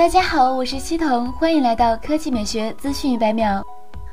[0.00, 3.62] 大家好，我是西彤，欢迎来到科技美学资讯一百秒。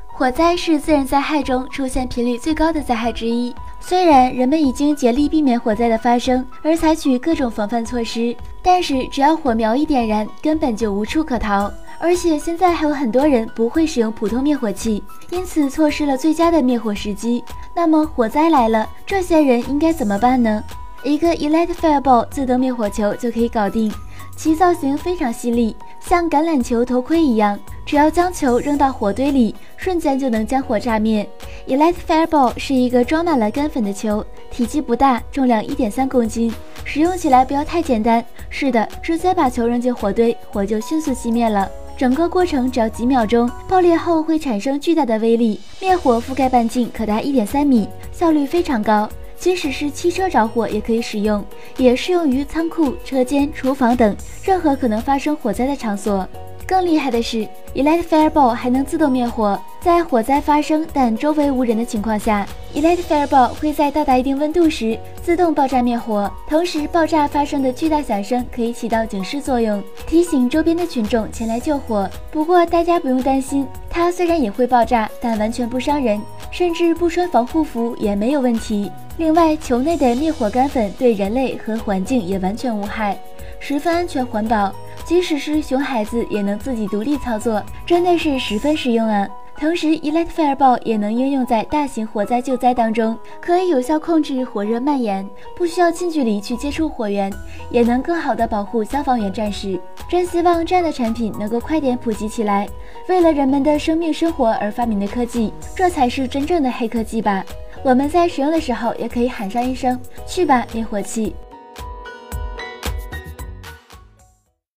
[0.06, 3.54] 火灾是自然灾害中出现频率最高的灾害之一。
[3.80, 11.72] 虽然人们已经竭力避免火灾的发生，而采取各种防范措施，但是只要火苗一点燃，根本就无处可逃。
[11.98, 17.42] 而且现在还有很多人不会使用普通灭火器，因此错失了最佳的灭火时机。
[17.74, 20.62] 那么火灾来了，这些人应该怎么办呢？
[21.02, 23.90] 一个 Elite Fireball 自动灭火球就可以搞定。
[24.38, 31.28] 其造型非常犀利，像橄榄球头盔一样，只要将球扔到火堆里，瞬间就能将火炸灭。
[31.66, 38.24] Elite Fireball 是一个装满了干粉的球，体积不大，重量一点三公斤，使用起来不要太简单。
[38.48, 41.68] 是的，直接把球扔进火堆，火就迅速熄灭了。
[41.96, 49.08] 整个过程只要几秒钟，爆裂后会产生巨大的威力，灭火覆盖半径可达一点三米，效率非常高。
[49.38, 51.44] 即使是汽车着火也可以使用，
[51.76, 56.26] 也适用于仓库、车间、厨房等任何可能发生火灾的场所。
[56.66, 66.30] 更厉害的是，Elite Fireball 还能自动灭火，在火灾发生但周围无人的情况下，Elite Fireball 会在到达一定温度时自动爆炸灭火。
[66.46, 72.06] 同时，爆炸发生的巨大响声可以起到警示作用，提醒周边的群众前来救火。
[72.30, 76.20] 不过，大家不用担心，它虽然也会爆炸，但完全不伤人，
[76.50, 78.90] 甚至不穿防护服也没有问题。
[79.16, 83.18] 另外，球内的灭火干粉对人类和环境也完全无害，
[83.60, 84.72] 十分安全环保。
[85.04, 89.26] 即使是熊孩子也能自己独立操作，真的是十分实用啊！
[89.60, 97.32] 同时，Elite Fireball 也能应用在大型火灾救灾当中，可以有效控制火热蔓延，不需要近距离去接触火源，
[97.68, 99.78] 也能更好的保护消防员战士。
[100.08, 102.68] 真希望这样的产品能够快点普及起来。
[103.08, 107.44] 为了人们的生命生活而发明的科技，这才是真正的黑科技吧。
[107.82, 111.34] 我们在使用的时候，也可以喊上一声“去吧，灭火器”。